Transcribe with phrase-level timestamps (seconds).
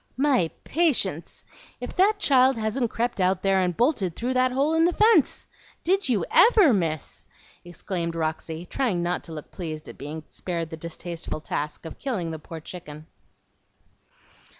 [0.17, 1.45] "My patience!
[1.79, 5.45] if that child hasn't crept out there, and bolted through that hole in the fence!
[5.83, 7.27] Did you ever, Miss?"
[7.63, 12.31] exclaimed Roxy, trying not to look pleased at being spared the distasteful task of killing
[12.31, 13.05] the poor chicken.